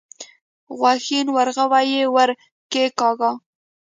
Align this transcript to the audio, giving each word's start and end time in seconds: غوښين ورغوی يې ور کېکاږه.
غوښين 0.77 1.27
ورغوی 1.35 1.85
يې 1.93 2.03
ور 2.13 2.29
کېکاږه. 2.71 3.31